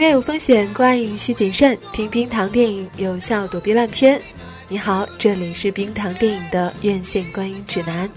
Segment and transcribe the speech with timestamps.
[0.00, 1.76] 院有风险，观影需谨慎。
[1.92, 4.18] 听冰糖电影，有效躲避烂片。
[4.66, 8.10] 你好，这里是冰糖电影的院线观影指南。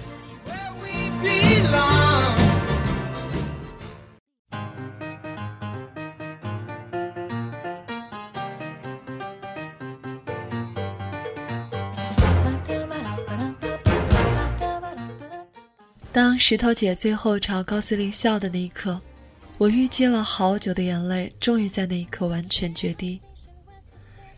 [16.13, 19.01] 当石头姐最后朝高司令笑的那一刻。
[19.57, 23.19] 我淤积了好久的眼泪，终于在那一刻完全决堤。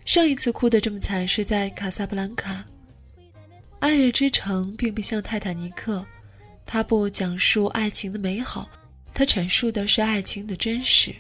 [0.04, 2.64] 上一次哭得这么惨是在卡萨布兰卡。
[3.80, 6.06] 爱乐之城并不像泰坦尼克，
[6.66, 8.70] 它不讲述爱情的美好，
[9.14, 11.16] 它阐述的是爱情的真实。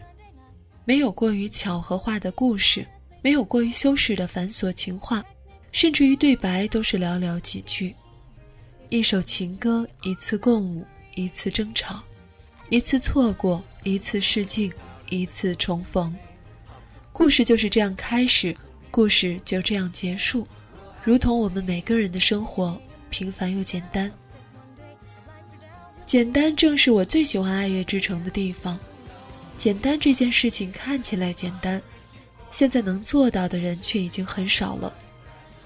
[0.83, 2.85] 没有过于巧合化的故事，
[3.23, 5.23] 没有过于修饰的繁琐情话，
[5.71, 7.95] 甚至于对白都是寥寥几句。
[8.89, 10.85] 一首情歌，一次共舞，
[11.15, 12.03] 一次争吵。
[12.69, 14.73] 一次错过，一次试镜，
[15.09, 16.13] 一次重逢，
[17.11, 18.55] 故事就是这样开始，
[18.89, 20.47] 故事就这样结束，
[21.03, 22.81] 如同我们每个人的生活，
[23.11, 24.11] 平凡又简单。
[26.07, 28.79] 简单正是我最喜欢《爱乐之城》的地方。
[29.57, 31.79] 简单这件事情看起来简单，
[32.49, 34.97] 现在能做到的人却已经很少了。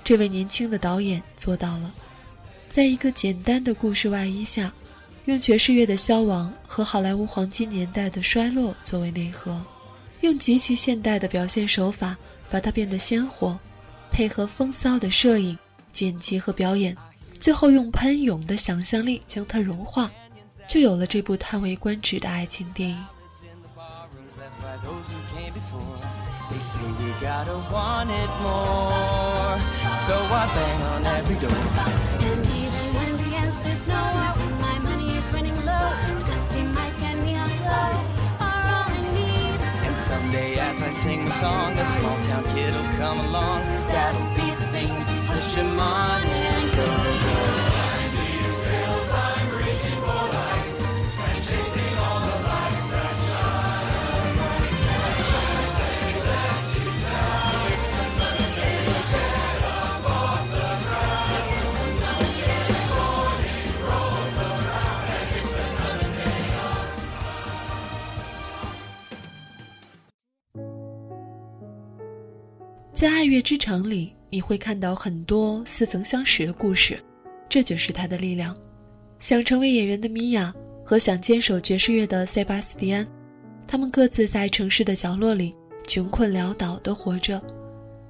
[0.03, 1.93] 这位年轻的导演做到了，
[2.67, 4.73] 在一个简单的故事外衣下。
[5.29, 9.63] 用爵士乐的消亡和好莱坞黄金年代的衰落作为内核，
[10.21, 12.17] 用极其现代的表现手法
[12.49, 13.55] 把它变得鲜活，
[14.09, 15.55] 配合风骚的摄影、
[15.91, 16.97] 剪辑和表演，
[17.39, 20.09] 最后用喷涌的想象力将它融化，
[20.67, 22.97] 就有了这部叹为观止的爱情电影。
[41.03, 43.61] Sing the song, a small town kid'll come along.
[43.87, 46.58] That'll be the thing to push him on and
[72.99, 76.99] 在《爱乐之城》里，你会看到很多似曾相识的故事，
[77.47, 78.53] 这就是它的力量。
[79.21, 83.07] 想成为演员的米娅和想坚守爵士乐的塞巴斯蒂安，
[83.65, 85.55] 他们各自在城市的角落里
[85.87, 87.41] 穷困潦倒地活着。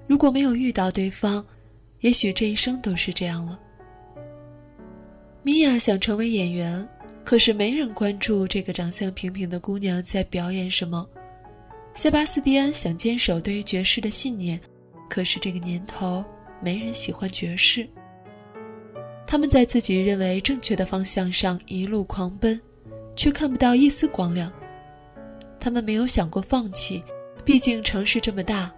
[0.08, 1.46] 如果没有遇到对方，
[2.00, 3.60] 也许这一生都是这样了。
[5.44, 6.90] 米娅想成为演员，
[7.24, 11.08] 可是没人关注这个长相平平的姑娘在表演什么。
[11.94, 14.60] 塞巴斯蒂安想坚守对于爵士的信念。
[15.10, 16.24] 可是这个年头，
[16.62, 17.90] 没人喜欢爵士。
[19.26, 22.60] 他们在自己认为正确的方向上一路狂奔，
[23.16, 24.52] 却看不到一丝光亮。
[25.60, 27.04] 他们没有想过放弃，
[27.44, 28.72] 毕竟城市这么大，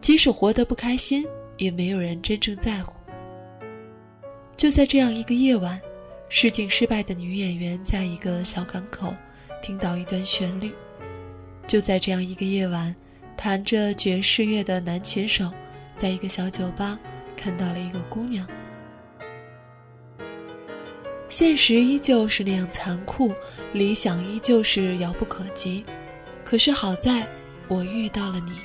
[0.00, 1.26] 即使活得不开心，
[1.58, 2.94] 也没有人真正在乎。
[4.56, 5.80] 就在这样一个夜晚，
[6.28, 9.14] 试镜失败的女演员在一个小港口
[9.60, 10.72] 听到一段旋律。
[11.66, 12.94] 就在这样一个夜晚，
[13.36, 15.50] 弹着爵士乐的男琴手。
[16.02, 16.98] 在一个小酒吧
[17.36, 18.44] 看到了一个姑娘，
[21.28, 23.32] 现实依旧是那样残酷，
[23.72, 25.84] 理想依旧是遥不可及。
[26.44, 27.24] 可是好在，
[27.68, 28.60] 我遇到了你。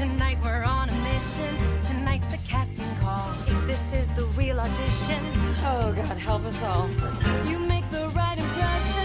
[0.00, 0.29] Tonight's
[4.36, 5.22] real audition,
[5.64, 6.88] oh God, help us all.
[7.48, 8.99] You make the right impression,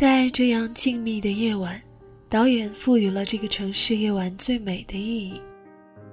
[0.00, 1.78] 在这样静谧的夜晚，
[2.26, 5.38] 导演赋予了这个城市夜晚最美的意义。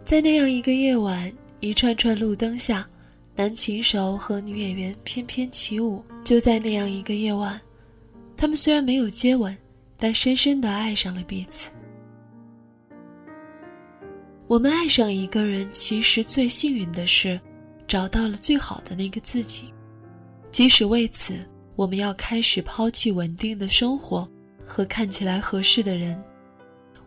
[0.04, 1.32] 在那样一个夜晚，
[1.62, 2.86] 一串串路灯下，
[3.34, 6.04] 男琴手和女演员翩翩起舞。
[6.26, 7.58] 就在那样一个夜晚，
[8.36, 9.58] 他们虽然没有接吻，
[9.96, 11.72] 但深深地爱上了彼此。
[14.48, 17.40] 我们爱上一个人，其实最幸运的是，
[17.88, 19.74] 找到了最好的那个自己。
[20.52, 21.40] 即使为此，
[21.78, 24.28] 我们要开始抛弃稳定的生活
[24.66, 26.22] 和看起来合适的人。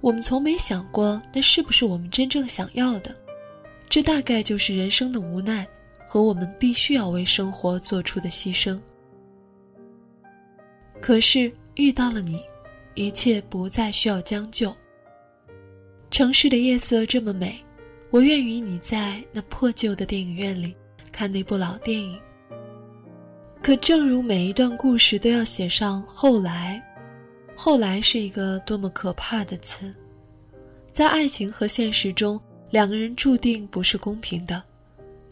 [0.00, 3.14] 我们从没想过那是不是我们真正想要的。
[3.88, 5.66] 这大概就是人生的无奈
[6.06, 8.80] 和我们必须要为生活做出的牺牲。
[11.00, 12.40] 可是遇到了你，
[12.94, 14.74] 一切不再需要将就。
[16.12, 17.58] 城市的夜色这么美，
[18.10, 20.76] 我愿与你在那破旧的电影院里
[21.10, 22.16] 看那部老电影。
[23.62, 26.82] 可正如每一段故事都要写上“后来”，
[27.54, 29.94] 后来是一个多么可怕的词。
[30.92, 32.40] 在爱情和现实中，
[32.70, 34.62] 两个人注定不是公平的，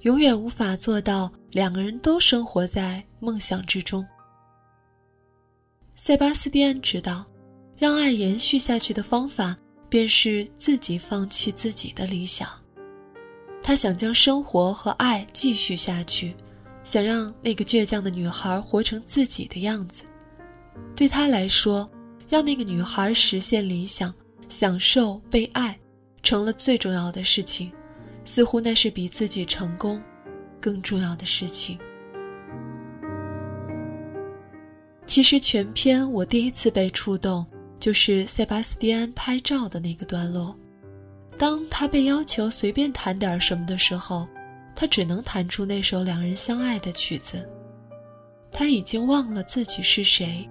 [0.02, 4.06] 永远无法做到两个人都生活在梦想之中。
[5.96, 7.24] 塞巴斯蒂安知道，
[7.76, 9.56] 让爱延续下去的方法。
[9.90, 12.46] 便是自己放弃自己的理想，
[13.62, 16.36] 他想将生活和爱继续下去，
[16.82, 20.04] 想让那个倔强的女孩活成自己的样子。
[20.94, 21.88] 对他来说，
[22.28, 24.14] 让那个女孩实现理想、
[24.48, 25.78] 享受被爱，
[26.22, 27.72] 成了最重要的事情，
[28.24, 30.02] 似乎那是比自己成功
[30.60, 31.78] 更重要的事情。
[35.06, 37.46] 其实全篇我第一次被触动。
[37.80, 40.52] 就是塞巴斯蒂安拍照的那个段落，
[41.38, 44.26] 当他被要求随便谈点什么的时候，
[44.80, 47.44] 他只能弹出那首两人相爱的曲子。
[48.52, 50.48] 他已经忘了自己是谁，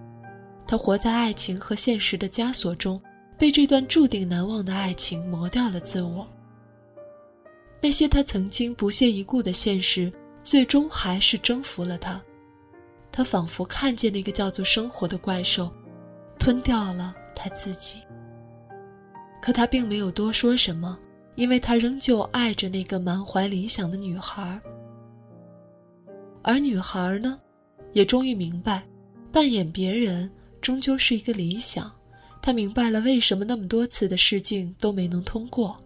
[0.67, 3.01] 他活在爱情和现实的枷锁中，
[3.37, 6.27] 被这段注定难忘的爱情磨掉了自我。
[7.79, 10.11] 那些他曾经不屑一顾的现实，
[10.43, 12.21] 最终还是征服了他。
[13.13, 15.71] 他仿佛看见那个叫做生活的怪兽。
[16.37, 17.99] 吞掉了他自己。
[19.41, 20.97] 可他并没有多说什么，
[21.37, 24.59] 因为他仍旧爱着那个满怀理想的女孩。
[26.41, 27.39] 而女孩呢，
[27.93, 28.83] 也终于明白，
[29.31, 30.29] 扮演别人
[30.59, 31.89] 终究是一个理想。
[32.41, 35.77] 她明白了为什么那么多次的试镜都没能通过，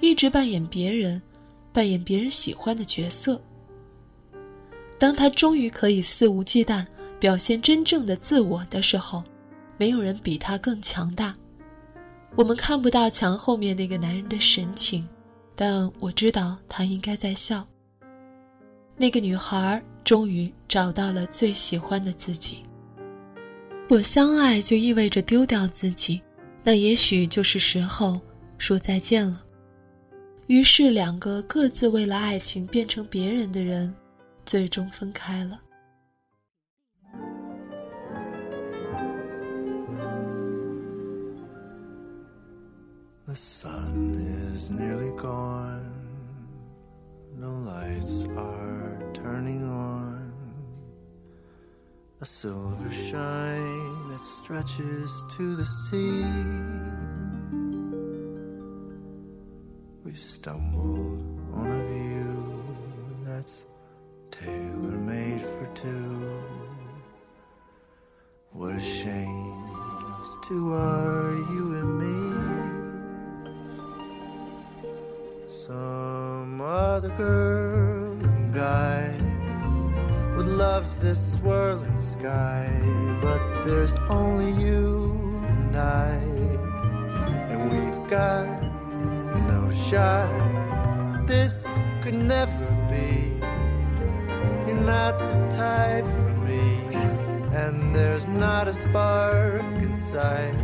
[0.00, 1.20] 一直扮演别人，
[1.72, 3.40] 扮演别人喜欢的角色。
[4.98, 6.86] 当他终于可以肆无忌惮
[7.18, 9.22] 表现真正的自我的时候。
[9.78, 11.36] 没有人比他更强大。
[12.34, 15.06] 我们看不到墙后面那个男人的神情，
[15.54, 17.66] 但我知道他应该在笑。
[18.96, 22.58] 那个女孩终于找到了最喜欢的自己。
[23.88, 26.22] 我相爱就意味着丢掉自己，
[26.64, 28.18] 那也许就是时候
[28.56, 29.42] 说再见了。
[30.46, 33.94] 于是，两个各自为了爱情变成别人的人，
[34.46, 35.60] 最终分开了。
[43.32, 44.20] The sun
[44.52, 45.90] is nearly gone.
[47.38, 50.34] The lights are turning on.
[52.20, 56.26] A silver shine that stretches to the sea.
[60.04, 61.24] We've stumbled
[61.54, 62.64] on a view
[63.24, 63.64] that's
[64.30, 66.38] tailor made for two.
[68.50, 69.72] What a shame
[70.22, 72.71] those two are, you and me.
[75.66, 79.14] Some other girl and guy
[80.36, 82.68] would love this swirling sky,
[83.20, 85.12] but there's only you
[85.46, 86.14] and I,
[87.48, 88.48] and we've got
[89.46, 91.28] no shot.
[91.28, 91.64] This
[92.02, 93.38] could never be.
[94.66, 96.96] You're not the type for me,
[97.54, 100.58] and there's not a spark inside.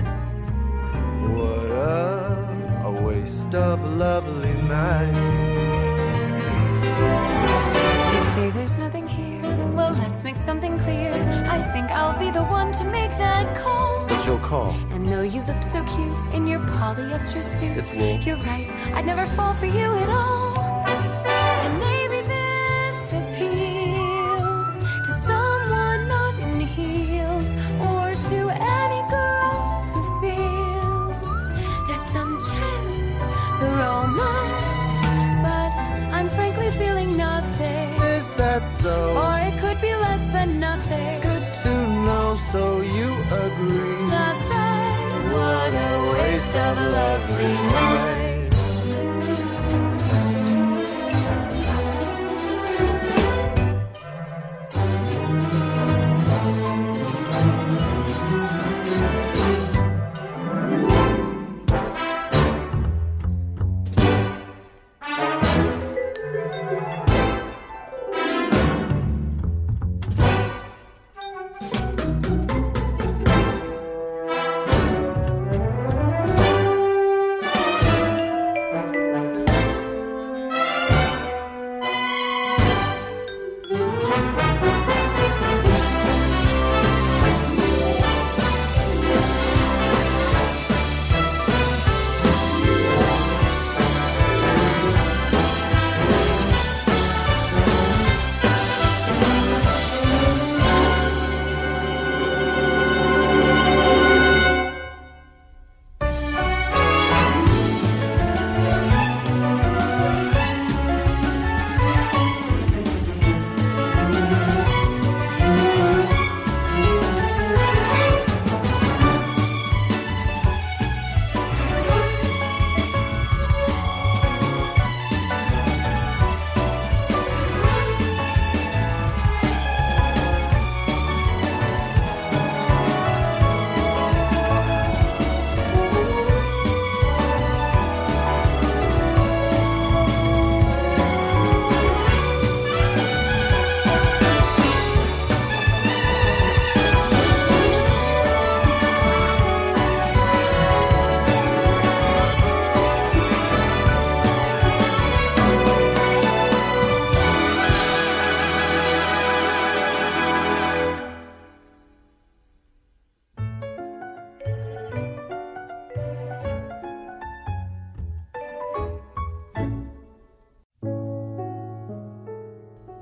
[1.30, 2.47] What a
[3.08, 5.16] waste of a lovely night.
[8.12, 9.40] You say there's nothing here.
[9.76, 11.14] Well, let's make something clear.
[11.56, 14.06] I think I'll be the one to make that call.
[14.08, 14.72] But you'll call.
[14.92, 18.18] And though you look so cute in your polyester suit, it's wool.
[18.26, 18.68] You're right.
[18.94, 20.47] I'd never fall for you at all.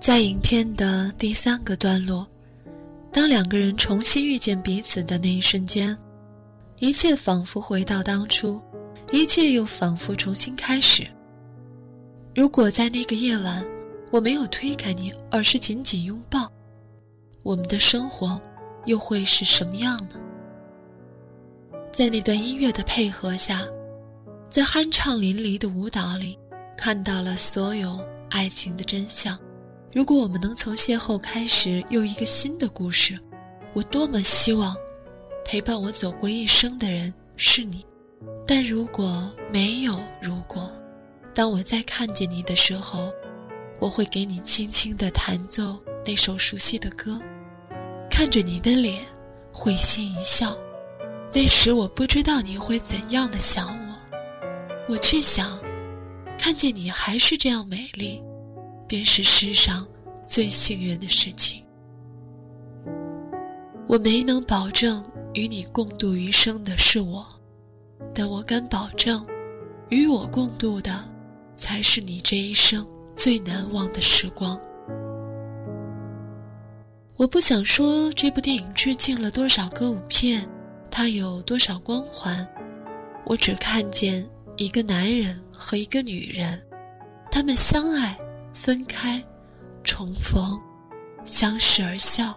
[0.06, 2.24] 在影片的第三个段落，
[3.12, 5.98] 当两个人重新遇见彼此的那一瞬间，
[6.78, 8.62] 一切仿佛回到当初，
[9.10, 11.04] 一切又仿佛重新开始。
[12.36, 13.66] 如果在那个夜晚，
[14.12, 16.48] 我没有推开你，而是紧紧拥抱，
[17.42, 18.40] 我们的生活
[18.84, 20.20] 又会是什么样呢？
[21.90, 23.66] 在那段音乐的配合下，
[24.48, 26.38] 在酣畅淋漓的舞蹈里，
[26.76, 27.98] 看到了所有
[28.30, 29.36] 爱情的真相。
[29.96, 33.18] 如果我们能从邂逅开始，又一个新的故事，
[33.72, 34.76] 我多么希望
[35.42, 37.82] 陪伴我走过一生的人是你。
[38.46, 40.70] 但如果没有如果，
[41.34, 43.10] 当我再看见你的时候，
[43.80, 47.18] 我会给你轻轻地弹奏那首熟悉的歌，
[48.10, 49.02] 看着你的脸，
[49.50, 50.54] 会心一笑。
[51.32, 53.94] 那时我不知道你会怎样的想我，
[54.90, 55.58] 我却想，
[56.38, 58.22] 看见你还是这样美丽。
[58.86, 59.86] 便是世上
[60.26, 61.62] 最幸运的事情。
[63.88, 67.24] 我没能保证与你共度余生的是我，
[68.12, 69.24] 但我敢保证，
[69.88, 70.92] 与我共度的
[71.54, 74.58] 才是你这一生最难忘的时光。
[77.16, 80.46] 我不想说这部电影致敬了多少歌舞片，
[80.90, 82.46] 它有多少光环，
[83.24, 86.60] 我只看见一个男人和一个女人，
[87.30, 88.18] 他们相爱。
[88.58, 89.22] 分开，
[89.84, 90.58] 重逢，
[91.24, 92.34] 相视而笑，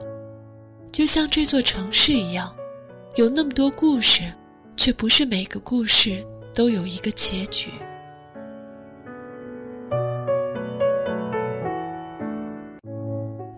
[0.92, 2.54] 就像这座城市一样，
[3.16, 4.24] 有那么多故事，
[4.76, 6.22] 却不是每个故事
[6.54, 7.72] 都有一个结局。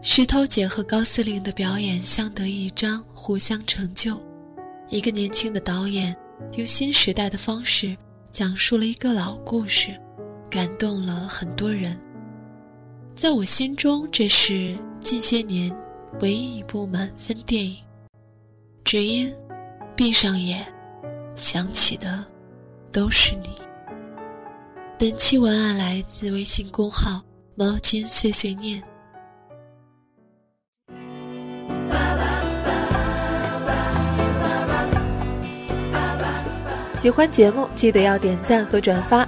[0.04, 4.22] 石头姐和高司令的表演相得益彰，互相成就。
[4.88, 6.16] 一个年轻的导演
[6.54, 7.98] 用新时代的方式
[8.30, 10.00] 讲述了一个老故事，
[10.48, 12.00] 感动了很多人。
[13.14, 15.72] 在我心中，这是近些年
[16.22, 17.78] 唯一一部满分电影。
[18.84, 19.32] 只因
[19.96, 20.66] 闭上眼，
[21.36, 22.26] 想起的
[22.92, 23.50] 都是你。
[24.98, 27.22] 本期文案来自微信公号
[27.54, 28.82] “毛巾碎碎念”。
[36.96, 39.28] 喜欢节目，记得要点赞和转发。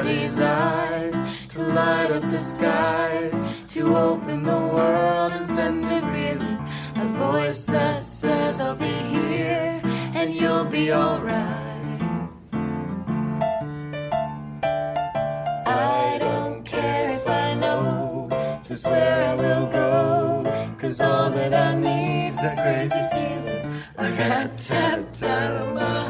[0.00, 1.14] somebody's eyes
[1.50, 3.34] to light up the skies,
[3.68, 6.58] to open the world and send it reeling.
[6.96, 9.82] A voice that says, I'll be here
[10.14, 12.00] and you'll be alright.
[15.66, 18.28] I don't care if I know
[18.64, 20.76] just where I will go.
[20.78, 23.82] Cause all that I need's this crazy feeling.
[23.98, 26.09] I got tapped out of my.